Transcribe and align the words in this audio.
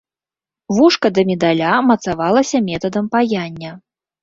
Вушка 0.77 1.11
да 1.17 1.21
медаля 1.33 1.75
мацавалася 1.91 2.65
метадам 2.73 3.05
паяння. 3.15 3.71